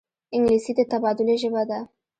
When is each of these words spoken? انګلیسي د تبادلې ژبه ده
انګلیسي 0.35 0.71
د 0.77 0.79
تبادلې 0.91 1.35
ژبه 1.41 1.63
ده 1.69 1.79